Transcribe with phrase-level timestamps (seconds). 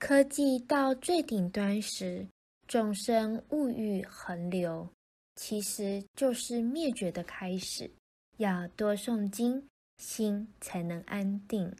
[0.00, 2.26] 科技到最顶端时
[2.66, 4.88] 众生物欲横流
[5.34, 7.88] 其实就是灭绝的开始
[8.38, 9.62] 要多诵经
[9.98, 11.70] 心才能安定。